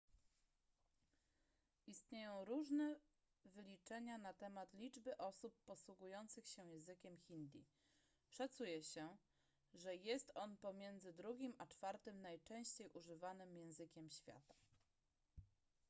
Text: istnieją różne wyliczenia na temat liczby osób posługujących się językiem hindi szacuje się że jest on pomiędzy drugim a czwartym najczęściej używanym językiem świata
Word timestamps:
istnieją 1.87 2.45
różne 2.45 2.99
wyliczenia 3.45 4.17
na 4.17 4.33
temat 4.33 4.73
liczby 4.73 5.17
osób 5.17 5.53
posługujących 5.65 6.47
się 6.47 6.65
językiem 6.67 7.17
hindi 7.17 7.65
szacuje 8.29 8.83
się 8.83 9.17
że 9.73 9.95
jest 9.95 10.31
on 10.35 10.57
pomiędzy 10.57 11.13
drugim 11.13 11.53
a 11.57 11.65
czwartym 11.67 12.21
najczęściej 12.21 12.89
używanym 12.89 13.55
językiem 13.57 14.09
świata 14.09 14.55